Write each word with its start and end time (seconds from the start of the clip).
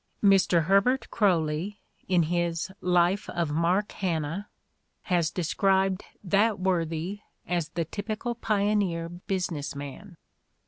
Mr. 0.23 0.63
Herbert 0.63 1.11
Croly, 1.11 1.77
in 2.07 2.23
his 2.23 2.71
life 2.81 3.29
of 3.29 3.51
Mark 3.51 3.91
Hanna, 3.91 4.47
has 5.03 5.29
described 5.29 6.03
that 6.23 6.59
worthy 6.59 7.19
as 7.47 7.69
the 7.69 7.85
typical 7.85 8.33
pioneer 8.33 9.09
business 9.09 9.75
man. 9.75 10.17